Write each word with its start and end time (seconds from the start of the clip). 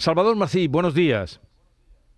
Salvador 0.00 0.34
Mací, 0.34 0.66
buenos 0.66 0.94
días. 0.94 1.42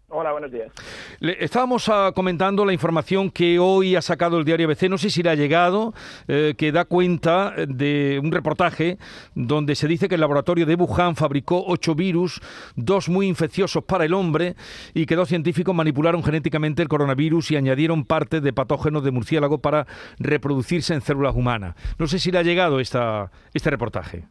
Hola, 0.06 0.30
buenos 0.30 0.52
días. 0.52 0.70
Le, 1.18 1.42
estábamos 1.42 1.88
ah, 1.88 2.12
comentando 2.14 2.64
la 2.64 2.72
información 2.72 3.28
que 3.28 3.58
hoy 3.58 3.96
ha 3.96 4.02
sacado 4.02 4.38
el 4.38 4.44
diario 4.44 4.68
ABC, 4.68 4.84
no 4.88 4.98
sé 4.98 5.10
si 5.10 5.20
le 5.20 5.30
ha 5.30 5.34
llegado, 5.34 5.92
eh, 6.28 6.54
que 6.56 6.70
da 6.70 6.84
cuenta 6.84 7.52
de 7.66 8.20
un 8.22 8.30
reportaje 8.30 8.98
donde 9.34 9.74
se 9.74 9.88
dice 9.88 10.08
que 10.08 10.14
el 10.14 10.20
laboratorio 10.20 10.64
de 10.64 10.76
Wuhan 10.76 11.16
fabricó 11.16 11.64
ocho 11.66 11.96
virus, 11.96 12.40
dos 12.76 13.08
muy 13.08 13.26
infecciosos 13.26 13.82
para 13.82 14.04
el 14.04 14.14
hombre, 14.14 14.54
y 14.94 15.04
que 15.06 15.16
dos 15.16 15.28
científicos 15.28 15.74
manipularon 15.74 16.22
genéticamente 16.22 16.82
el 16.82 16.88
coronavirus 16.88 17.50
y 17.50 17.56
añadieron 17.56 18.04
parte 18.04 18.40
de 18.40 18.52
patógenos 18.52 19.02
de 19.02 19.10
murciélago 19.10 19.58
para 19.58 19.88
reproducirse 20.20 20.94
en 20.94 21.00
células 21.00 21.34
humanas. 21.34 21.74
No 21.98 22.06
sé 22.06 22.20
si 22.20 22.30
le 22.30 22.38
ha 22.38 22.44
llegado 22.44 22.78
esta, 22.78 23.32
este 23.52 23.70
reportaje. 23.70 24.28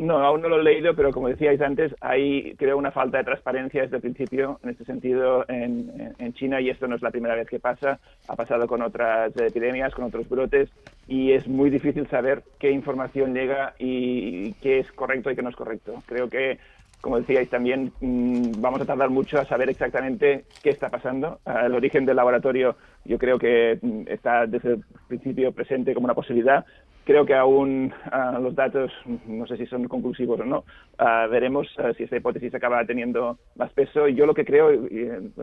No, 0.00 0.16
aún 0.16 0.40
no 0.40 0.48
lo 0.48 0.60
he 0.60 0.64
leído, 0.64 0.96
pero 0.96 1.12
como 1.12 1.28
decíais 1.28 1.60
antes, 1.60 1.94
hay 2.00 2.54
creo 2.56 2.78
una 2.78 2.90
falta 2.90 3.18
de 3.18 3.24
transparencia 3.24 3.82
desde 3.82 3.96
el 3.96 4.00
principio 4.00 4.58
en 4.62 4.70
este 4.70 4.86
sentido 4.86 5.44
en, 5.46 6.14
en, 6.18 6.32
China 6.32 6.58
y 6.58 6.70
esto 6.70 6.88
no 6.88 6.96
es 6.96 7.02
la 7.02 7.10
primera 7.10 7.34
vez 7.34 7.46
que 7.46 7.60
pasa, 7.60 8.00
ha 8.26 8.34
pasado 8.34 8.66
con 8.66 8.80
otras 8.80 9.36
epidemias, 9.36 9.94
con 9.94 10.06
otros 10.06 10.26
brotes 10.26 10.70
y 11.06 11.32
es 11.32 11.46
muy 11.46 11.68
difícil 11.68 12.08
saber 12.08 12.42
qué 12.58 12.70
información 12.70 13.34
llega 13.34 13.74
y 13.78 14.54
qué 14.54 14.78
es 14.78 14.90
correcto 14.92 15.30
y 15.30 15.36
qué 15.36 15.42
no 15.42 15.50
es 15.50 15.56
correcto. 15.56 16.02
Creo 16.06 16.30
que 16.30 16.58
como 17.02 17.18
decíais 17.18 17.50
también, 17.50 17.92
mm, 18.00 18.60
vamos 18.60 18.80
a 18.80 18.86
tardar 18.86 19.10
mucho 19.10 19.38
a 19.38 19.44
saber 19.44 19.68
exactamente 19.68 20.44
qué 20.62 20.70
está 20.70 20.88
pasando. 20.88 21.40
El 21.44 21.74
origen 21.74 22.06
del 22.06 22.16
laboratorio 22.16 22.76
yo 23.04 23.18
creo 23.18 23.38
que 23.38 23.78
mm, 23.80 24.02
está 24.08 24.46
desde 24.46 24.74
el 24.74 24.84
principio 25.08 25.52
presente 25.52 25.94
como 25.94 26.04
una 26.04 26.14
posibilidad, 26.14 26.64
creo 27.04 27.26
que 27.26 27.34
aún 27.34 27.92
ah, 28.12 28.38
los 28.40 28.54
datos, 28.54 28.92
no 29.26 29.46
sé 29.46 29.56
si 29.56 29.66
son 29.66 29.88
conclusivos 29.88 30.40
o 30.40 30.44
no, 30.44 30.64
ah, 30.98 31.26
veremos 31.30 31.66
ah, 31.78 31.92
si 31.96 32.04
esta 32.04 32.16
hipótesis 32.16 32.54
acaba 32.54 32.84
teniendo 32.84 33.38
más 33.56 33.72
peso. 33.72 34.08
Y 34.08 34.14
yo 34.14 34.26
lo 34.26 34.34
que 34.34 34.44
creo, 34.44 34.68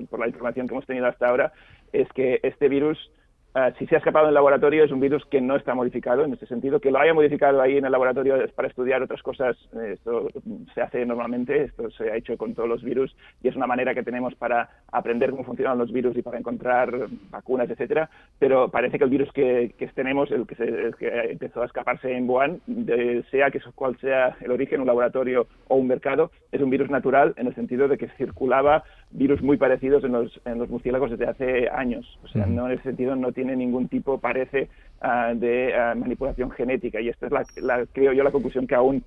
por 0.10 0.20
la 0.20 0.28
información 0.28 0.68
que 0.68 0.74
hemos 0.74 0.86
tenido 0.86 1.08
hasta 1.08 1.28
ahora, 1.28 1.52
es 1.92 2.08
que 2.14 2.40
este 2.44 2.70
virus 2.70 2.98
Ah, 3.60 3.74
si 3.80 3.88
se 3.88 3.96
ha 3.96 3.98
escapado 3.98 4.26
en 4.26 4.30
el 4.30 4.36
laboratorio 4.36 4.84
es 4.84 4.92
un 4.92 5.00
virus 5.00 5.26
que 5.26 5.42
no 5.42 5.56
está 5.56 5.74
modificado 5.74 6.24
en 6.24 6.32
ese 6.32 6.46
sentido. 6.46 6.80
Que 6.80 6.92
lo 6.92 7.00
haya 7.00 7.16
modificado 7.16 7.60
ahí 7.60 7.78
en 7.78 7.86
el 7.86 7.92
laboratorio 7.92 8.36
es 8.36 8.52
para 8.52 8.68
estudiar 8.68 9.02
otras 9.02 9.24
cosas. 9.24 9.58
Esto 9.84 10.28
se 10.76 10.82
hace 10.84 11.04
normalmente, 11.08 11.64
esto 11.64 11.90
se 11.90 12.12
ha 12.12 12.18
hecho 12.18 12.38
con 12.38 12.54
todos 12.54 12.70
los 12.70 12.84
virus 12.84 13.16
y 13.42 13.48
es 13.48 13.56
una 13.56 13.66
manera 13.66 13.96
que 13.96 14.04
tenemos 14.04 14.36
para 14.36 14.70
aprender 14.92 15.32
cómo 15.32 15.44
funcionan 15.44 15.80
los 15.80 15.92
virus 15.92 16.16
y 16.16 16.22
para 16.22 16.38
encontrar 16.38 17.08
vacunas, 17.32 17.68
etcétera. 17.68 18.12
Pero 18.38 18.70
parece 18.70 19.00
que 19.00 19.06
el 19.06 19.10
virus 19.10 19.32
que, 19.32 19.74
tenemos, 19.96 20.30
el 20.30 20.46
que, 20.46 20.54
se, 20.54 20.92
que, 21.00 21.08
empezó 21.32 21.64
a 21.64 21.66
escaparse 21.66 22.16
en 22.16 22.30
Wuhan, 22.30 22.62
sea 23.32 23.50
que 23.50 23.60
cual 23.74 23.98
sea 23.98 24.38
el 24.40 24.52
origen, 24.52 24.82
un 24.82 24.88
laboratorio 24.88 25.48
o 25.68 25.78
un 25.78 25.88
mercado, 25.88 26.30
es 26.52 26.62
un 26.62 26.70
virus 26.70 26.92
natural 26.92 27.34
en 27.38 27.48
el 27.48 27.56
sentido 27.56 27.88
de 27.88 27.98
que 27.98 28.08
circulaba 28.18 28.84
virus 29.10 29.42
muy 29.42 29.58
parecidos 29.58 30.04
en 30.04 30.12
los, 30.12 30.40
en 30.46 30.60
los 30.60 30.70
murciélagos 30.70 31.10
desde 31.10 31.28
hace 31.28 31.70
años. 31.70 32.20
O 32.24 32.28
sea, 32.28 32.46
no 32.46 32.68
en 32.68 32.74
ese 32.74 32.84
sentido 32.84 33.16
no 33.16 33.32
tiene 33.32 33.47
ningún 33.56 33.88
tipo, 33.88 34.20
parece, 34.20 34.70
ah, 35.02 35.34
de 35.36 35.74
ah, 35.76 35.96
manipulación 35.96 36.52
genética. 36.52 37.00
Y 37.02 37.10
esta 37.10 37.28
es, 37.28 37.62
la, 37.62 37.86
creo 37.92 38.14
yo, 38.14 38.24
la 38.24 38.32
conclusión 38.32 38.68
que 38.68 38.76
aún 38.76 39.04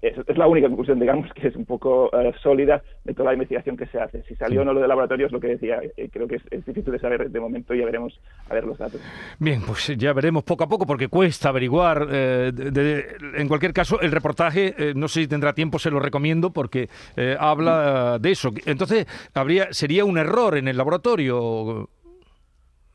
es, 0.00 0.36
la 0.38 0.46
única 0.46 0.68
conclusión, 0.68 1.00
digamos, 1.00 1.32
que 1.32 1.48
es 1.48 1.56
un 1.56 1.64
poco 1.64 2.08
ah, 2.12 2.30
sólida 2.40 2.82
de 3.04 3.14
toda 3.14 3.30
la 3.30 3.32
investigación 3.34 3.76
que 3.76 3.86
se 3.86 3.98
hace. 3.98 4.22
Si 4.24 4.36
salió 4.36 4.62
o 4.62 4.64
no 4.64 4.72
lo 4.72 4.80
de 4.80 4.86
laboratorio 4.86 5.26
es 5.26 5.32
lo 5.32 5.40
que 5.40 5.48
decía. 5.48 5.80
Eh, 5.96 6.08
creo 6.12 6.28
que 6.28 6.36
es, 6.36 6.64
difícil 6.64 6.92
de 6.92 6.98
saber 6.98 7.30
de 7.30 7.40
momento, 7.40 7.74
ya 7.74 7.84
veremos 7.84 8.18
a 8.48 8.54
ver 8.54 8.64
los 8.64 8.78
datos. 8.78 9.00
Bien, 9.38 9.60
pues 9.66 9.88
ya 9.96 10.12
veremos 10.12 10.44
poco 10.44 10.64
a 10.64 10.68
poco 10.68 10.86
porque 10.86 11.08
cuesta 11.08 11.48
averiguar. 11.48 12.06
Eh, 12.10 12.52
en 13.36 13.48
cualquier 13.48 13.72
caso, 13.72 14.00
el 14.00 14.12
reportaje, 14.12 14.74
eh, 14.78 14.92
no 14.94 15.08
sé 15.08 15.22
si 15.22 15.28
tendrá 15.28 15.52
tiempo, 15.52 15.78
se 15.78 15.90
lo 15.90 15.98
recomiendo 15.98 16.52
porque 16.52 16.88
habla 17.38 18.18
de 18.20 18.30
eso. 18.30 18.50
Entonces, 18.66 19.06
habría 19.34 19.72
sería 19.72 20.04
un 20.04 20.18
error 20.18 20.56
en 20.56 20.68
el 20.68 20.76
laboratorio 20.76 21.88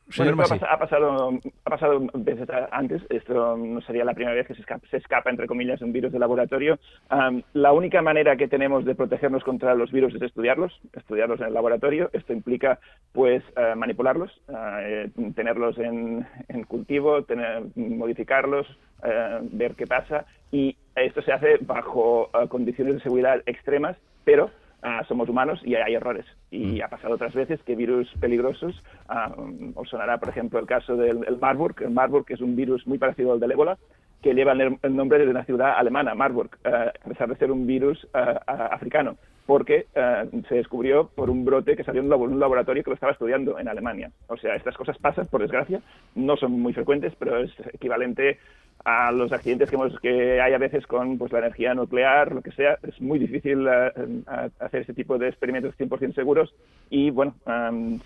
ha, 0.08 0.78
pasado, 0.78 1.40
ha 1.66 1.70
pasado 1.70 2.08
veces 2.14 2.48
antes, 2.72 3.02
esto 3.10 3.58
no 3.58 3.82
sería 3.82 4.06
la 4.06 4.14
primera 4.14 4.36
vez 4.36 4.48
que 4.48 4.56
se 4.56 4.98
escapa, 4.98 5.30
entre 5.30 5.48
comillas, 5.48 5.82
un 5.82 5.92
virus 5.92 6.12
de 6.12 6.20
laboratorio. 6.20 6.78
la 7.54 7.74
única 7.74 8.02
manera 8.02 8.36
que 8.36 8.48
tenemos 8.48 8.86
de 8.86 8.96
protegernos 8.96 9.44
contra 9.44 9.74
los 9.76 9.92
virus 9.92 10.14
es 10.16 10.22
estudiarlos, 10.22 10.80
estudiarlos 10.94 11.40
en 11.40 11.48
el 11.48 11.54
laboratorio. 11.54 12.10
Esto 12.14 12.34
implica, 12.34 12.80
pues, 13.14 13.44
eh, 13.58 13.74
manipularlos, 13.76 14.32
eh, 14.48 15.10
tenerlos 15.36 15.78
en, 15.78 16.26
cultivo, 16.68 17.24
tener, 17.24 17.64
modificarlos, 17.76 18.68
eh, 19.04 19.40
ver 19.42 19.76
qué 19.76 19.88
pasa. 19.88 20.26
Y 20.52 20.78
esto 20.96 21.22
se 21.22 21.34
hace 21.34 21.58
bajo 21.62 22.30
condiciones 22.50 22.96
de 22.96 23.02
seguridad 23.02 23.42
extremas, 23.46 23.98
pero 24.24 24.52
Ah, 24.88 25.04
somos 25.08 25.28
humanos 25.28 25.60
y 25.64 25.74
hay 25.74 25.96
errores. 25.96 26.28
Y 26.56 26.80
mm. 26.80 26.84
ha 26.84 26.88
pasado 26.88 27.16
otras 27.16 27.34
veces 27.34 27.62
que 27.64 27.76
virus 27.76 28.10
peligrosos, 28.20 28.82
uh, 29.10 29.72
os 29.76 29.90
sonará 29.90 30.18
por 30.18 30.30
ejemplo 30.30 30.60
el 30.60 30.66
caso 30.66 30.96
del 30.96 31.38
Marburg, 31.40 31.76
el 31.82 31.92
Marburg 31.92 32.26
es 32.30 32.42
un 32.42 32.56
virus 32.56 32.88
muy 32.88 32.98
parecido 32.98 33.34
al 33.34 33.40
del 33.40 33.52
ébola, 33.52 33.78
que 34.22 34.34
lleva 34.34 34.54
el, 34.54 34.96
nombre 34.96 35.24
de 35.24 35.30
una 35.30 35.44
ciudad 35.44 35.78
alemana, 35.78 36.16
Marburg, 36.16 36.50
ah, 36.64 36.92
a 37.04 37.10
pesar 37.10 37.30
de 37.30 37.36
ser 37.36 37.52
un 37.52 37.68
virus 37.68 38.08
africano, 38.48 39.18
porque 39.46 39.86
se 40.50 40.56
descubrió 40.56 41.10
por 41.14 41.30
un 41.30 41.46
brote 41.46 41.76
que 41.76 41.84
salió 41.84 42.02
en 42.02 42.12
un 42.12 42.40
laboratorio 42.40 42.84
que 42.84 42.90
lo 42.90 42.96
estaba 42.96 43.12
estudiando 43.12 43.60
en 43.60 43.68
Alemania. 43.68 44.10
O 44.28 44.36
sea, 44.36 44.56
estas 44.56 44.76
cosas 44.76 44.98
pasan, 44.98 45.28
por 45.28 45.42
desgracia, 45.42 45.80
no 46.16 46.38
son 46.38 46.54
muy 46.54 46.74
frecuentes, 46.74 47.14
pero 47.20 47.38
es 47.38 47.52
equivalente 47.72 48.40
a 48.86 49.12
los 49.12 49.32
accidentes 49.32 49.68
que, 49.68 49.76
hemos, 49.76 50.00
que 50.00 50.40
hay 50.40 50.54
a 50.54 50.60
veces 50.60 50.86
con 50.86 51.18
pues, 51.18 51.32
la 51.32 51.40
energía 51.40 51.74
nuclear, 51.74 52.32
lo 52.32 52.42
que 52.42 52.52
sea. 52.52 52.78
Es 52.88 53.02
muy 53.02 53.18
difícil 53.18 53.68
eh, 53.68 53.92
hacer 54.60 54.82
este 54.82 54.94
tipo 54.94 55.18
de 55.18 55.28
experimentos 55.28 55.76
100% 55.78 56.14
seguros 56.14 56.54
y, 56.92 57.10
bueno, 57.10 57.34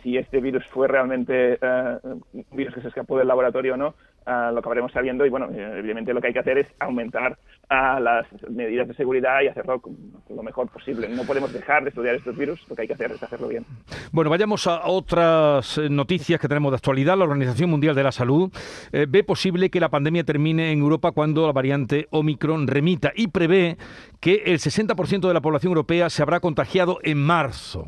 si 0.01 0.17
este 0.17 0.40
virus 0.40 0.66
fue 0.67 0.88
realmente 0.88 1.59
uh, 1.62 2.07
un 2.34 2.45
virus 2.51 2.73
que 2.73 2.81
se 2.81 2.88
escapó 2.88 3.17
del 3.17 3.28
laboratorio 3.28 3.73
o 3.73 3.78
no, 3.78 3.94
uh, 4.29 4.53
lo 4.53 4.59
acabaremos 4.59 4.91
sabiendo 4.91 5.25
y, 5.25 5.29
bueno, 5.29 5.47
evidentemente 5.51 6.13
lo 6.13 6.22
que 6.22 6.28
hay 6.28 6.34
que 6.34 6.40
hacer 6.40 6.57
es 6.59 6.67
aumentar 6.79 7.38
las 7.69 8.25
medidas 8.50 8.88
de 8.88 8.95
seguridad 8.95 9.41
y 9.41 9.47
hacerlo 9.47 9.81
lo 10.29 10.44
mejor 10.44 10.69
posible. 10.69 11.07
No 11.07 11.23
podemos 11.23 11.53
dejar 11.53 11.84
de 11.84 11.90
estudiar 11.90 12.16
estos 12.16 12.35
virus, 12.35 12.59
lo 12.67 12.75
que 12.75 12.84
hay 12.84 12.88
que 12.88 12.95
hacer 12.95 13.12
es 13.12 13.22
hacerlo 13.22 13.47
bien. 13.47 13.66
Bueno, 14.12 14.29
vayamos 14.29 14.66
a 14.66 14.88
otras 14.88 15.78
eh, 15.78 15.90
noticias 15.90 16.40
que 16.40 16.47
tenemos 16.47 16.72
de 16.72 16.78
actualidad. 16.78 17.17
La 17.17 17.25
Organización 17.25 17.69
Mundial 17.69 17.95
de 17.95 18.03
la 18.03 18.12
Salud 18.12 18.51
eh, 18.91 19.06
ve 19.07 19.23
posible 19.23 19.69
que 19.69 19.79
la 19.79 19.90
pandemia 19.90 20.23
termine 20.23 20.72
en 20.72 20.79
Europa 20.79 21.11
cuando 21.11 21.46
la 21.46 21.53
variante 21.53 22.07
Omicron 22.09 22.67
remita 22.67 23.11
y 23.16 23.28
prevé 23.28 23.78
que 24.19 24.44
el 24.46 24.57
60% 24.57 25.28
de 25.28 25.34
la 25.34 25.41
población 25.41 25.72
europea 25.72 26.09
se 26.09 26.23
habrá 26.23 26.40
contagiado 26.40 27.00
en 27.03 27.19
marzo. 27.19 27.88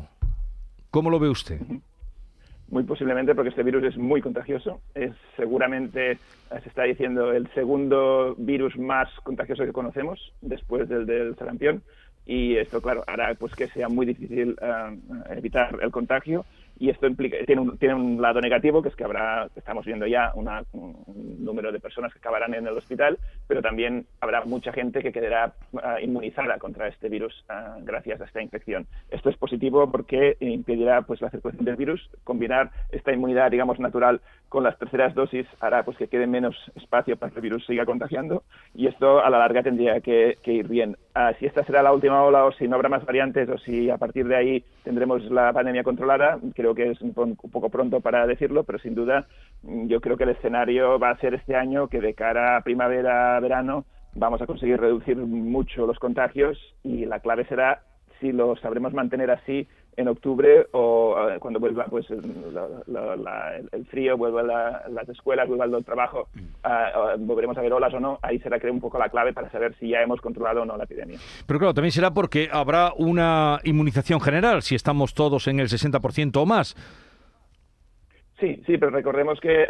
¿Cómo 0.90 1.10
lo 1.10 1.18
ve 1.18 1.28
usted? 1.28 1.60
Muy 2.72 2.84
posiblemente 2.84 3.34
porque 3.34 3.50
este 3.50 3.62
virus 3.62 3.84
es 3.84 3.98
muy 3.98 4.22
contagioso. 4.22 4.80
Es 4.94 5.12
seguramente, 5.36 6.18
se 6.48 6.68
está 6.70 6.84
diciendo, 6.84 7.30
el 7.30 7.46
segundo 7.52 8.34
virus 8.38 8.78
más 8.78 9.10
contagioso 9.24 9.66
que 9.66 9.74
conocemos 9.74 10.32
después 10.40 10.88
del 10.88 11.04
del 11.04 11.36
sarampión. 11.36 11.82
Y 12.24 12.56
esto, 12.56 12.80
claro, 12.80 13.04
hará 13.06 13.34
pues 13.34 13.54
que 13.54 13.68
sea 13.68 13.90
muy 13.90 14.06
difícil 14.06 14.56
eh, 14.62 14.98
evitar 15.36 15.78
el 15.82 15.90
contagio 15.90 16.46
y 16.82 16.90
esto 16.90 17.06
implica, 17.06 17.36
tiene, 17.46 17.94
un, 17.94 18.20
lado 18.20 18.40
negativo, 18.40 18.82
que 18.82 18.88
es 18.88 18.96
que 18.96 19.04
habrá, 19.04 19.48
estamos 19.54 19.86
viendo 19.86 20.04
ya 20.04 20.32
una, 20.34 20.64
un 20.72 20.96
número 21.38 21.70
de 21.70 21.78
personas 21.78 22.12
que 22.12 22.18
acabarán 22.18 22.54
en 22.54 22.66
el 22.66 22.76
hospital, 22.76 23.20
pero 23.46 23.62
también 23.62 24.04
habrá 24.20 24.44
mucha 24.44 24.72
gente 24.72 25.00
que 25.00 25.12
quedará 25.12 25.52
ah, 25.80 26.00
inmunizada 26.00 26.58
contra 26.58 26.88
este 26.88 27.08
virus 27.08 27.44
ah, 27.48 27.76
gracias 27.82 28.20
a 28.20 28.24
esta 28.24 28.42
infección. 28.42 28.88
Esto 29.12 29.30
es 29.30 29.36
positivo 29.36 29.92
porque 29.92 30.36
impedirá 30.40 31.02
pues, 31.02 31.20
la 31.20 31.30
circulación 31.30 31.64
del 31.64 31.76
virus. 31.76 32.10
Combinar 32.24 32.72
esta 32.90 33.12
inmunidad, 33.12 33.52
digamos, 33.52 33.78
natural 33.78 34.20
con 34.48 34.64
las 34.64 34.76
terceras 34.76 35.14
dosis 35.14 35.46
hará 35.60 35.84
pues, 35.84 35.96
que 35.96 36.08
quede 36.08 36.26
menos 36.26 36.56
espacio 36.74 37.16
para 37.16 37.30
que 37.30 37.38
el 37.38 37.42
virus 37.42 37.64
siga 37.64 37.86
contagiando 37.86 38.42
y 38.74 38.88
esto 38.88 39.24
a 39.24 39.30
la 39.30 39.38
larga 39.38 39.62
tendría 39.62 40.00
que, 40.00 40.36
ir 40.44 40.66
bien. 40.66 40.96
Ah, 41.14 41.34
si 41.38 41.44
esta 41.44 41.62
será 41.64 41.82
la 41.82 41.92
última 41.92 42.22
ola 42.22 42.46
o 42.46 42.52
si 42.52 42.66
no 42.66 42.76
habrá 42.76 42.88
más 42.88 43.04
variantes 43.04 43.46
o 43.50 43.58
si 43.58 43.90
a 43.90 43.98
partir 43.98 44.26
de 44.26 44.34
ahí 44.34 44.64
tendremos 44.82 45.22
la 45.30 45.52
pandemia 45.52 45.84
controlada, 45.84 46.38
creo 46.54 46.74
que 46.74 46.90
es 46.90 47.02
un, 47.02 47.12
poco 47.12 47.68
pronto 47.68 48.00
para 48.00 48.26
decirlo, 48.26 48.64
pero 48.64 48.78
sin 48.78 48.94
duda 48.94 49.26
mm, 49.62 49.88
yo 49.88 50.00
creo 50.00 50.16
que 50.16 50.24
el 50.24 50.30
escenario 50.30 50.98
va 50.98 51.10
a 51.10 51.18
ser 51.18 51.34
este 51.34 51.54
año 51.54 51.88
que 51.88 52.00
de 52.00 52.14
cara 52.14 52.56
a 52.56 52.62
primavera-verano 52.62 53.84
vamos 54.14 54.40
a 54.40 54.46
conseguir 54.46 54.80
reducir 54.80 55.18
mucho 55.18 55.86
los 55.86 55.98
contagios 55.98 56.58
y 56.82 57.04
la 57.04 57.20
clave 57.20 57.44
será 57.44 57.82
si 58.18 58.32
lo 58.32 58.56
sabremos 58.56 58.94
mantener 58.94 59.30
así 59.30 59.68
en 59.96 60.08
octubre 60.08 60.66
o 60.72 61.16
cuando 61.40 61.60
vuelva 61.60 61.84
pues 61.86 62.10
el, 62.10 62.22
frío, 63.90 64.16
vuelva 64.16 64.42
las 64.88 65.08
escuelas, 65.08 65.48
vuelva 65.48 65.64
el 65.64 65.84
trabajo, 65.84 66.28
ah, 66.64 67.14
volveremos 67.18 67.56
a 67.58 67.60
ver 67.60 67.72
olas 67.72 67.92
o 67.94 68.00
no, 68.00 68.18
ahí 68.22 68.38
será 68.38 68.58
creo 68.58 68.72
un 68.72 68.80
poco 68.80 68.98
la 68.98 69.08
clave 69.08 69.32
para 69.32 69.50
saber 69.50 69.74
si 69.78 69.90
ya 69.90 70.00
hemos 70.00 70.20
controlado 70.20 70.62
o 70.62 70.64
no 70.64 70.76
la 70.76 70.84
epidemia. 70.84 71.18
Pero 71.46 71.58
claro, 71.58 71.74
también 71.74 71.92
será 71.92 72.12
porque 72.12 72.48
habrá 72.50 72.92
una 72.96 73.58
inmunización 73.64 74.20
general, 74.20 74.62
si 74.62 74.74
estamos 74.74 75.14
todos 75.14 75.46
en 75.48 75.60
el 75.60 75.68
60% 75.68 76.36
o 76.36 76.46
más. 76.46 76.74
Sí, 78.42 78.60
sí, 78.66 78.76
pero 78.76 78.90
recordemos 78.90 79.38
que 79.38 79.68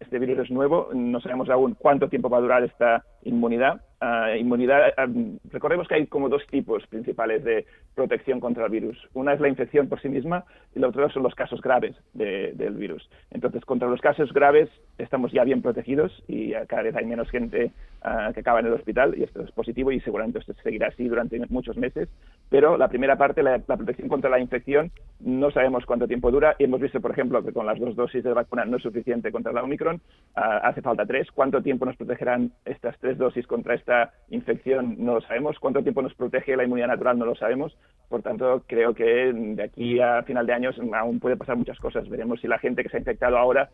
este 0.00 0.18
virus 0.18 0.40
es 0.40 0.50
nuevo, 0.50 0.90
no 0.92 1.20
sabemos 1.22 1.48
aún 1.48 1.74
cuánto 1.74 2.06
tiempo 2.06 2.28
va 2.28 2.36
a 2.36 2.42
durar 2.42 2.62
esta 2.62 3.02
inmunidad 3.22 3.80
uh, 4.02 4.36
inmunidad. 4.36 4.92
Um, 4.98 5.38
recordemos 5.50 5.88
que 5.88 5.94
hay 5.94 6.06
como 6.06 6.28
dos 6.28 6.46
tipos 6.48 6.86
principales 6.86 7.44
de 7.44 7.66
protección 7.94 8.40
contra 8.40 8.64
el 8.66 8.70
virus. 8.70 8.96
Una 9.14 9.32
es 9.32 9.40
la 9.40 9.48
infección 9.48 9.88
por 9.88 10.00
sí 10.00 10.08
misma 10.08 10.44
y 10.74 10.80
la 10.80 10.88
otra 10.88 11.08
son 11.10 11.22
los 11.22 11.34
casos 11.34 11.60
graves 11.60 11.96
de, 12.12 12.52
del 12.54 12.74
virus. 12.74 13.08
Entonces, 13.30 13.64
contra 13.64 13.88
los 13.88 14.00
casos 14.00 14.32
graves 14.32 14.68
estamos 14.98 15.32
ya 15.32 15.44
bien 15.44 15.62
protegidos 15.62 16.22
y 16.28 16.52
cada 16.68 16.82
vez 16.82 16.94
hay 16.96 17.06
menos 17.06 17.30
gente 17.30 17.72
uh, 18.04 18.32
que 18.32 18.40
acaba 18.40 18.60
en 18.60 18.66
el 18.66 18.74
hospital 18.74 19.14
y 19.16 19.22
esto 19.22 19.42
es 19.42 19.50
positivo 19.52 19.90
y 19.92 20.00
seguramente 20.00 20.40
esto 20.40 20.52
seguirá 20.62 20.88
así 20.88 21.08
durante 21.08 21.40
muchos 21.48 21.76
meses. 21.76 22.08
Pero 22.50 22.76
la 22.76 22.88
primera 22.88 23.16
parte, 23.16 23.42
la, 23.42 23.62
la 23.66 23.76
protección 23.76 24.08
contra 24.08 24.30
la 24.30 24.40
infección, 24.40 24.90
no 25.20 25.50
sabemos 25.50 25.86
cuánto 25.86 26.06
tiempo 26.06 26.30
dura 26.30 26.54
y 26.58 26.64
hemos 26.64 26.80
visto, 26.80 27.00
por 27.00 27.12
ejemplo, 27.12 27.42
que 27.42 27.52
con 27.52 27.66
las 27.66 27.78
dos 27.80 27.96
dosis 27.96 28.22
de 28.22 28.32
vacuna 28.32 28.64
no 28.64 28.76
es 28.76 28.82
suficiente 28.82 29.32
contra 29.32 29.52
la 29.52 29.62
Omicron, 29.62 29.96
uh, 30.36 30.40
hace 30.62 30.82
falta 30.82 31.06
tres. 31.06 31.30
¿Cuánto 31.32 31.62
tiempo 31.62 31.86
nos 31.86 31.96
protegerán 31.96 32.52
estas 32.64 32.98
tres 32.98 33.16
dosis 33.16 33.46
contra 33.46 33.74
esta 33.74 33.95
infección? 34.28 34.96
No 34.98 35.14
lo 35.14 35.20
sabemos. 35.20 35.58
¿Cuánto 35.58 35.82
tiempo 35.82 36.02
nos 36.02 36.14
protege 36.14 36.56
la 36.56 36.64
inmunidad 36.64 36.88
natural? 36.88 37.18
No 37.18 37.26
lo 37.26 37.34
sabemos. 37.34 37.76
Por 38.08 38.22
tanto, 38.22 38.64
creo 38.66 38.94
que 38.94 39.32
de 39.32 39.62
aquí 39.62 40.00
a 40.00 40.22
final 40.22 40.46
de 40.46 40.52
años 40.52 40.76
aún 40.94 41.20
puede 41.20 41.36
pasar 41.36 41.56
muchas 41.56 41.78
cosas. 41.78 42.08
Veremos 42.08 42.40
si 42.40 42.48
la 42.48 42.58
gente 42.58 42.82
que 42.82 42.88
se 42.88 42.96
ha 42.96 43.00
infectado 43.00 43.36
ahora 43.36 43.70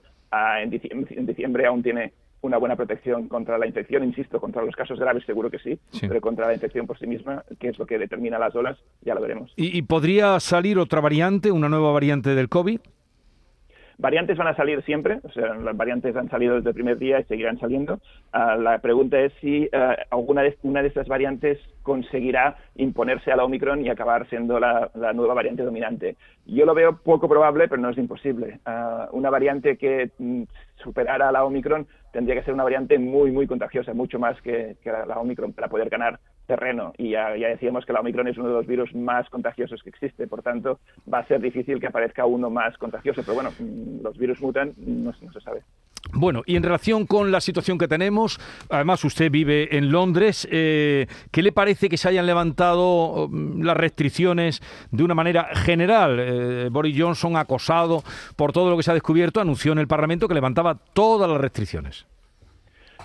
en, 0.60 0.70
diciembre, 0.70 1.14
en 1.16 1.26
diciembre 1.26 1.66
aún 1.66 1.82
tiene 1.82 2.12
una 2.42 2.58
buena 2.58 2.74
protección 2.74 3.28
contra 3.28 3.56
la 3.56 3.66
infección, 3.66 4.02
insisto, 4.02 4.40
contra 4.40 4.64
los 4.64 4.74
casos 4.74 4.98
graves 4.98 5.24
seguro 5.24 5.48
que 5.48 5.60
sí, 5.60 5.78
sí, 5.92 6.08
pero 6.08 6.20
contra 6.20 6.46
la 6.46 6.54
infección 6.54 6.88
por 6.88 6.98
sí 6.98 7.06
misma, 7.06 7.44
que 7.60 7.68
es 7.68 7.78
lo 7.78 7.86
que 7.86 7.98
determina 7.98 8.38
las 8.38 8.54
olas, 8.56 8.76
ya 9.02 9.14
lo 9.14 9.20
veremos. 9.20 9.52
¿Y, 9.56 9.78
y 9.78 9.82
podría 9.82 10.40
salir 10.40 10.78
otra 10.78 11.00
variante, 11.00 11.52
una 11.52 11.68
nueva 11.68 11.92
variante 11.92 12.34
del 12.34 12.48
COVID? 12.48 12.80
Variantes 13.98 14.36
van 14.36 14.48
a 14.48 14.56
salir 14.56 14.82
siempre, 14.82 15.20
o 15.22 15.30
sea, 15.30 15.54
las 15.54 15.76
variantes 15.76 16.16
han 16.16 16.28
salido 16.28 16.56
desde 16.56 16.70
el 16.70 16.74
primer 16.74 16.98
día 16.98 17.20
y 17.20 17.24
seguirán 17.24 17.58
saliendo. 17.58 18.00
Uh, 18.32 18.60
la 18.60 18.78
pregunta 18.78 19.18
es 19.20 19.32
si 19.40 19.64
uh, 19.66 19.94
alguna 20.10 20.42
de, 20.42 20.56
estas 20.86 21.08
variantes 21.08 21.58
conseguirá 21.82 22.56
imponerse 22.76 23.32
a 23.32 23.36
la 23.36 23.44
Omicron 23.44 23.84
y 23.84 23.90
acabar 23.90 24.28
siendo 24.28 24.58
la, 24.58 24.90
nueva 25.14 25.34
variante 25.34 25.62
dominante. 25.62 26.16
Yo 26.46 26.64
lo 26.64 26.74
veo 26.74 26.98
poco 26.98 27.28
probable, 27.28 27.68
pero 27.68 27.80
no 27.80 27.90
es 27.90 27.98
imposible. 27.98 28.60
Uh, 28.66 29.16
una 29.16 29.30
variante 29.30 29.76
que 29.76 30.10
mm, 30.18 30.42
superara 30.76 31.28
a 31.28 31.32
la 31.32 31.44
Omicron 31.44 31.86
tendría 32.12 32.36
que 32.36 32.44
ser 32.44 32.54
una 32.54 32.64
variante 32.64 32.98
muy, 32.98 33.30
muy 33.30 33.46
contagiosa, 33.46 33.94
mucho 33.94 34.18
más 34.18 34.40
que, 34.42 34.76
la 34.84 35.18
Omicron 35.18 35.52
para 35.52 35.68
poder 35.68 35.88
ganar 35.88 36.18
terreno. 36.46 36.92
Y 36.98 37.10
ya, 37.10 37.30
decíamos 37.30 37.84
que 37.84 37.92
la 37.92 38.00
Omicron 38.00 38.28
es 38.28 38.36
uno 38.36 38.48
de 38.48 38.54
los 38.54 38.66
virus 38.66 38.94
más 38.94 39.28
contagiosos 39.30 39.82
que 39.82 39.90
existe, 39.90 40.26
por 40.26 40.42
tanto, 40.42 40.80
va 41.12 41.20
a 41.20 41.26
ser 41.26 41.40
difícil 41.40 41.80
que 41.80 41.86
aparezca 41.86 42.26
uno 42.26 42.50
más 42.50 42.76
contagioso. 42.78 43.22
Pero 43.22 43.34
bueno, 43.34 43.50
los 44.02 44.16
virus 44.18 44.40
mutan, 44.40 44.72
no, 44.76 45.12
se 45.12 45.40
sabe. 45.40 45.62
Bueno, 46.12 46.42
y 46.46 46.56
en 46.56 46.62
relación 46.62 47.06
con 47.06 47.30
la 47.30 47.40
situación 47.40 47.78
que 47.78 47.86
tenemos, 47.86 48.40
además 48.68 49.04
usted 49.04 49.30
vive 49.30 49.76
en 49.76 49.92
Londres, 49.92 50.48
eh, 50.50 51.06
¿qué 51.30 51.42
le 51.42 51.52
parece 51.52 51.88
que 51.88 51.96
se 51.96 52.08
hayan 52.08 52.26
levantado 52.26 53.30
las 53.30 53.76
restricciones 53.76 54.60
de 54.90 55.04
una 55.04 55.14
manera 55.14 55.48
general? 55.54 56.18
Eh, 56.20 56.68
Boris 56.70 56.96
Johnson, 56.98 57.36
acosado 57.36 58.02
por 58.36 58.52
todo 58.52 58.68
lo 58.70 58.76
que 58.76 58.82
se 58.82 58.90
ha 58.90 58.94
descubierto, 58.94 59.40
anunció 59.40 59.72
en 59.72 59.78
el 59.78 59.86
Parlamento 59.86 60.26
que 60.26 60.34
levantaba 60.34 60.74
todas 60.92 61.30
las 61.30 61.40
restricciones. 61.40 62.06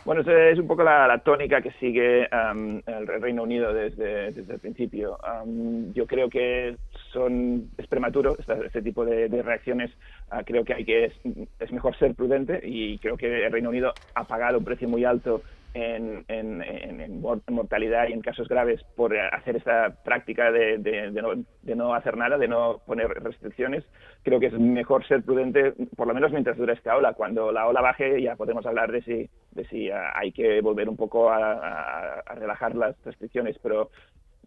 Bueno, 0.08 0.22
es 0.22 0.58
un 0.58 0.68
poco 0.68 0.84
la, 0.84 1.22
tónica 1.26 1.62
que 1.62 1.72
sigue 1.82 2.30
um, 2.32 2.82
el 2.86 3.08
Reino 3.08 3.44
Unido 3.44 3.74
desde, 3.74 4.32
desde 4.32 4.54
el 4.54 4.60
principio. 4.62 5.18
Um, 5.44 5.92
yo 5.92 6.08
creo 6.08 6.30
que 6.30 6.78
son 7.12 7.70
es 7.78 7.88
prematuro 7.88 8.38
este, 8.40 8.82
tipo 8.82 9.04
de, 9.04 9.28
reacciones. 9.44 9.92
Uh, 10.32 10.46
creo 10.46 10.64
que 10.64 10.76
hay 10.76 10.86
que 10.86 11.04
es, 11.04 11.14
es, 11.60 11.74
mejor 11.74 11.94
ser 11.98 12.16
prudente 12.16 12.62
y 12.64 13.00
creo 13.00 13.18
que 13.18 13.48
el 13.48 13.52
Reino 13.52 13.68
Unido 13.68 13.94
ha 14.16 14.24
pagado 14.24 14.60
un 14.60 14.64
precio 14.64 14.88
muy 14.88 15.04
alto 15.04 15.42
en, 15.74 16.26
en, 16.28 16.62
en, 16.62 17.02
en, 17.02 17.22
mortalidad 17.22 18.08
y 18.08 18.14
en 18.14 18.22
casos 18.22 18.48
graves 18.48 18.82
por 18.96 19.18
hacer 19.18 19.58
esta 19.58 19.96
práctica 20.04 20.52
de, 20.52 20.78
no, 21.12 21.46
de, 21.62 21.76
no, 21.76 21.94
hacer 21.94 22.18
nada, 22.18 22.38
de 22.38 22.48
no 22.48 22.80
poner 22.86 23.08
restricciones. 23.08 23.84
Creo 24.24 24.40
que 24.40 24.48
es 24.48 24.54
mejor 24.54 25.06
ser 25.08 25.24
prudente, 25.24 25.74
por 25.96 26.08
lo 26.08 26.14
menos 26.14 26.32
mientras 26.32 26.58
dura 26.58 26.74
esta 26.74 26.96
ola. 26.96 27.14
Cuando 27.14 27.52
la 27.52 27.68
ola 27.68 27.82
baje 27.82 28.22
ya 28.22 28.36
podemos 28.36 28.66
hablar 28.66 28.92
de 28.92 29.02
si, 29.04 29.30
de 29.52 29.66
si 29.68 29.90
hay 29.92 30.32
que 30.32 30.62
volver 30.62 30.90
un 30.90 30.98
poco 30.98 31.30
a, 31.30 31.54
a, 31.54 32.20
a 32.26 32.36
relajar 32.36 32.76
las 32.76 32.96
restricciones, 33.04 33.58
pero 33.62 33.90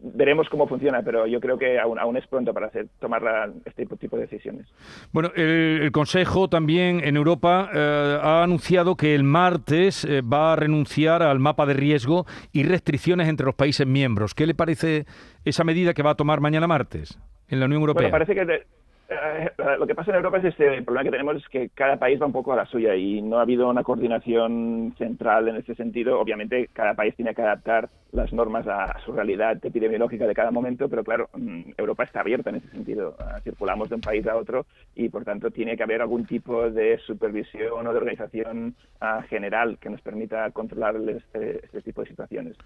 veremos 0.01 0.49
cómo 0.49 0.67
funciona, 0.67 1.01
pero 1.03 1.27
yo 1.27 1.39
creo 1.39 1.57
que 1.57 1.79
aún, 1.79 1.99
aún 1.99 2.17
es 2.17 2.25
pronto 2.27 2.53
para 2.53 2.67
hacer, 2.67 2.87
tomar 2.99 3.21
la, 3.21 3.51
este 3.65 3.85
tipo 3.85 4.15
de 4.15 4.23
decisiones. 4.23 4.67
Bueno, 5.11 5.31
el, 5.35 5.81
el 5.83 5.91
Consejo 5.91 6.49
también 6.49 7.01
en 7.03 7.15
Europa 7.15 7.69
eh, 7.73 8.19
ha 8.21 8.43
anunciado 8.43 8.95
que 8.95 9.15
el 9.15 9.23
martes 9.23 10.05
eh, 10.05 10.21
va 10.21 10.53
a 10.53 10.55
renunciar 10.55 11.23
al 11.23 11.39
mapa 11.39 11.65
de 11.65 11.73
riesgo 11.73 12.25
y 12.51 12.63
restricciones 12.63 13.27
entre 13.27 13.45
los 13.45 13.55
países 13.55 13.85
miembros. 13.85 14.33
¿Qué 14.33 14.45
le 14.45 14.55
parece 14.55 15.05
esa 15.45 15.63
medida 15.63 15.93
que 15.93 16.03
va 16.03 16.11
a 16.11 16.15
tomar 16.15 16.41
mañana 16.41 16.67
martes 16.67 17.19
en 17.47 17.59
la 17.59 17.65
Unión 17.65 17.81
Europea? 17.81 18.09
Bueno, 18.09 18.25
parece 18.25 18.35
que 18.35 18.45
de, 18.45 18.63
eh, 19.11 19.51
lo 19.77 19.85
que 19.85 19.95
pasa 19.95 20.11
en 20.11 20.17
Europa 20.17 20.37
es 20.37 20.45
este, 20.45 20.73
el 20.73 20.85
problema 20.85 21.03
que 21.03 21.11
tenemos 21.11 21.35
es 21.35 21.47
que 21.49 21.69
cada 21.69 21.97
país 21.97 22.21
va 22.21 22.25
un 22.25 22.31
poco 22.31 22.53
a 22.53 22.55
la 22.55 22.65
suya 22.65 22.95
y 22.95 23.21
no 23.21 23.39
ha 23.39 23.41
habido 23.41 23.69
una 23.69 23.83
coordinación 23.83 24.93
central 24.97 25.49
en 25.49 25.57
ese 25.57 25.75
sentido. 25.75 26.19
Obviamente, 26.19 26.69
cada 26.71 26.93
país 26.93 27.13
tiene 27.15 27.35
que 27.35 27.41
adaptar 27.41 27.89
las 28.11 28.31
normas 28.33 28.67
a, 28.67 28.99
su 29.05 29.13
realidad 29.13 29.57
epidemiológica 29.63 30.27
de 30.27 30.33
cada 30.33 30.51
momento, 30.51 30.89
pero 30.89 31.03
claro, 31.03 31.29
mm, 31.33 31.71
Europa 31.77 32.03
está 32.03 32.21
abierta 32.21 32.49
en 32.49 32.57
ese 32.57 32.69
sentido. 32.69 33.15
Uh, 33.19 33.39
circulamos 33.41 33.89
de 33.89 33.95
un 33.95 34.01
país 34.01 34.25
a 34.27 34.35
otro 34.35 34.65
y, 34.95 35.09
por 35.09 35.23
tanto, 35.23 35.51
tiene 35.51 35.77
que 35.77 35.83
haber 35.83 36.01
algún 36.01 36.25
tipo 36.25 36.69
de 36.69 36.97
supervisión 36.99 37.87
o 37.87 37.91
de 37.91 37.97
organización 37.97 38.75
uh, 39.01 39.21
general 39.29 39.77
que 39.79 39.89
nos 39.89 40.01
permita 40.01 40.49
controlar 40.51 40.95
este, 41.07 41.65
este, 41.65 41.81
tipo 41.81 42.01
de 42.01 42.09
situaciones. 42.09 42.57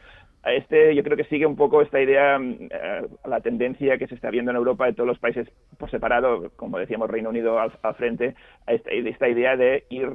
Este, 0.44 0.96
yo 0.96 1.04
creo 1.04 1.18
que 1.18 1.26
sigue 1.26 1.46
un 1.46 1.56
poco 1.56 1.82
esta 1.82 2.02
idea, 2.02 2.40
uh, 2.40 3.30
la 3.30 3.40
tendencia 3.42 3.98
que 3.98 4.08
se 4.08 4.16
está 4.16 4.32
viendo 4.32 4.52
en 4.52 4.58
Europa 4.58 4.86
de 4.86 4.94
todos 4.94 5.08
los 5.08 5.20
países 5.20 5.48
por 5.78 5.92
separado, 5.92 6.35
como 6.56 6.78
decíamos, 6.78 7.10
Reino 7.10 7.30
Unido 7.30 7.60
al, 7.60 7.72
al 7.82 7.96
frente, 7.96 8.36
esta, 8.68 8.90
esta 8.92 9.30
idea 9.30 9.56
de 9.58 9.86
ir 9.90 10.10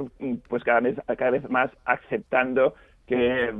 pues 0.48 0.64
cada 0.64 0.80
vez, 0.80 0.96
cada 1.16 1.30
vez 1.30 1.48
más 1.50 1.70
aceptando 1.84 2.74
que 3.10 3.50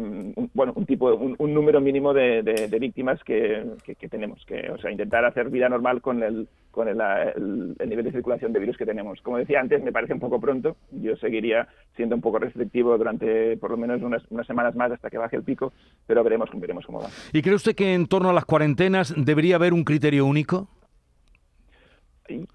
bueno 0.54 0.72
un 0.76 0.86
tipo 0.86 1.12
un, 1.12 1.34
un 1.36 1.52
número 1.52 1.80
mínimo 1.80 2.14
de, 2.14 2.42
de, 2.44 2.68
de 2.68 2.78
víctimas 2.78 3.18
que, 3.24 3.64
que, 3.84 3.96
que, 3.96 4.08
tenemos 4.08 4.44
que 4.46 4.70
o 4.70 4.78
sea 4.78 4.92
intentar 4.92 5.24
hacer 5.24 5.50
vida 5.50 5.68
normal 5.68 6.00
con 6.00 6.22
el 6.22 6.46
con 6.70 6.86
el, 6.86 7.00
el, 7.00 7.74
el, 7.76 7.88
nivel 7.88 8.04
de 8.04 8.12
circulación 8.12 8.52
de 8.52 8.60
virus 8.60 8.76
que 8.76 8.86
tenemos. 8.86 9.20
Como 9.22 9.38
decía 9.38 9.58
antes 9.58 9.82
me 9.82 9.90
parece 9.90 10.12
un 10.12 10.20
poco 10.20 10.40
pronto. 10.40 10.76
Yo 10.92 11.16
seguiría 11.16 11.66
siendo 11.96 12.14
un 12.14 12.20
poco 12.20 12.38
restrictivo 12.38 12.96
durante 12.96 13.56
por 13.56 13.72
lo 13.72 13.76
menos 13.76 14.00
unas, 14.02 14.22
unas 14.30 14.46
semanas 14.46 14.76
más 14.76 14.92
hasta 14.92 15.10
que 15.10 15.18
baje 15.18 15.34
el 15.34 15.42
pico 15.42 15.72
pero 16.06 16.22
veremos 16.22 16.48
veremos 16.54 16.86
cómo 16.86 17.00
va. 17.00 17.08
Y 17.32 17.42
cree 17.42 17.56
usted 17.56 17.74
que 17.74 17.92
en 17.92 18.06
torno 18.06 18.30
a 18.30 18.32
las 18.32 18.44
cuarentenas 18.44 19.12
debería 19.16 19.56
haber 19.56 19.72
un 19.72 19.82
criterio 19.82 20.26
único 20.26 20.68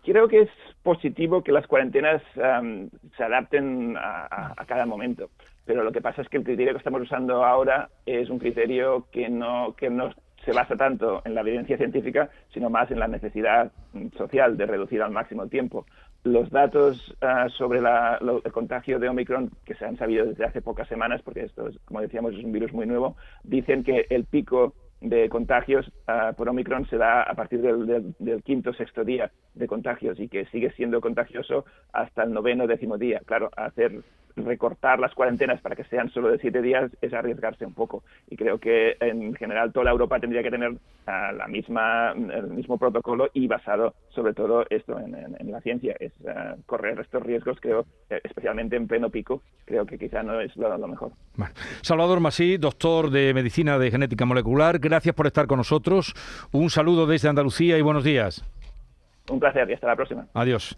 creo 0.04 0.28
que 0.28 0.42
es 0.42 0.50
positivo 0.84 1.44
que 1.44 1.52
las 1.52 1.68
cuarentenas 1.68 2.22
um, 2.36 2.90
se 3.18 3.24
adapten 3.24 3.96
a, 3.98 4.64
cada 4.68 4.86
momento, 4.86 5.30
pero 5.66 5.84
lo 5.84 5.92
que 5.92 6.02
pasa 6.02 6.22
es 6.22 6.30
que 6.30 6.38
el 6.38 6.44
criterio 6.44 6.74
que 6.74 6.80
estamos 6.80 7.02
usando 7.02 7.44
ahora 7.44 7.90
es 8.06 8.30
un 8.30 8.40
criterio 8.40 9.08
que 9.12 9.30
no, 9.30 9.76
que 9.78 9.90
no 9.90 10.12
se 10.44 10.52
basa 10.52 10.76
tanto 10.76 11.22
en 11.26 11.34
la 11.34 11.42
evidencia 11.42 11.78
científica, 11.78 12.30
sino 12.54 12.70
más 12.70 12.92
en 12.92 13.00
la 13.00 13.08
necesidad 13.08 13.72
social 14.18 14.58
de 14.58 14.66
reducir 14.66 15.02
al 15.02 15.12
máximo 15.12 15.44
el 15.44 15.50
tiempo. 15.50 15.86
Los 16.24 16.50
datos 16.50 17.16
uh, 17.22 17.50
sobre 17.50 17.82
la, 17.82 18.18
lo, 18.22 18.44
el 18.44 18.52
contagio 18.52 19.00
de 19.00 19.10
Omicron, 19.10 19.52
que 19.64 19.76
se 19.76 19.86
han 19.86 19.98
sabido 19.98 20.26
desde 20.26 20.46
hace 20.46 20.62
pocas 20.62 20.88
semanas, 20.88 21.22
porque 21.24 21.44
esto, 21.44 21.68
es, 21.68 21.78
como 21.86 22.02
decíamos, 22.02 22.34
es 22.34 22.44
un 22.44 22.52
virus 22.52 22.74
muy 22.74 22.86
nuevo, 22.88 23.16
dicen 23.44 23.84
que 23.84 24.08
el 24.10 24.26
pico 24.26 24.74
de 25.10 25.30
contagios 25.30 25.88
uh, 26.08 26.34
por 26.36 26.50
Omicron 26.50 26.86
se 26.88 26.98
da 26.98 27.24
a 27.24 27.34
partir 27.36 27.62
del, 27.62 27.86
del, 27.86 28.16
del 28.20 28.44
quinto 28.44 28.74
sexto 28.74 29.04
día 29.04 29.32
de 29.54 29.68
contagios 29.68 30.20
y 30.20 30.28
que 30.28 30.46
sigue 30.48 30.72
siendo 30.72 31.00
contagioso 31.02 31.66
hasta 31.94 32.24
el 32.24 32.34
noveno 32.34 32.68
décimo 32.68 32.98
día. 32.98 33.22
Claro, 33.26 33.50
hacer 33.56 34.02
recortar 34.36 35.00
las 35.00 35.14
cuarentenas 35.14 35.62
para 35.62 35.76
que 35.76 35.84
sean 35.86 36.10
solo 36.10 36.30
de 36.30 36.40
siete 36.40 36.62
días 36.62 36.92
es 37.02 37.14
arriesgarse 37.14 37.66
un 37.66 37.74
poco. 37.74 38.04
Y 38.30 38.36
creo 38.36 38.60
que 38.60 38.98
en 39.00 39.34
general 39.36 39.72
toda 39.72 39.86
la 39.86 39.92
Europa 39.92 40.20
tendría 40.20 40.44
que 40.44 40.52
tener 40.52 40.72
uh, 40.72 40.78
la 41.06 41.48
misma, 41.48 42.12
el 42.12 42.48
mismo 42.48 42.78
protocolo 42.78 43.30
y 43.34 43.48
basado 43.48 43.94
sobre 44.10 44.34
todo 44.34 44.66
esto 44.70 45.00
en, 45.00 45.16
en, 45.16 45.36
en 45.40 45.52
la 45.52 45.62
ciencia. 45.62 45.96
Es 46.00 46.12
uh, 46.22 46.62
correr 46.66 47.00
estos 47.00 47.24
riesgos, 47.24 47.58
creo, 47.62 47.86
especialmente 48.10 48.76
en 48.76 48.88
pleno 48.88 49.10
pico, 49.10 49.42
creo 49.66 49.86
que 49.86 49.98
quizá 49.98 50.24
no 50.24 50.40
es 50.42 50.56
lo, 50.58 50.78
lo 50.78 50.88
mejor. 50.88 51.12
Bueno. 51.36 51.54
Salvador 51.82 52.20
Masí, 52.20 52.58
doctor 52.58 53.10
de 53.10 53.34
Medicina 53.34 53.80
de 53.80 53.92
Genética 53.92 54.26
Molecular, 54.26 54.80
gracias 54.80 55.16
por 55.16 55.28
estar 55.28 55.48
con 55.48 55.58
nosotros. 55.58 56.14
Un 56.52 56.70
saludo 56.70 57.08
desde 57.08 57.30
Andalucía 57.30 57.78
y 57.78 57.82
buenos 57.82 58.04
días. 58.04 58.44
Un 59.28 59.40
placer 59.40 59.68
y 59.70 59.74
hasta 59.74 59.88
la 59.88 59.96
próxima. 59.96 60.28
Adiós. 60.36 60.78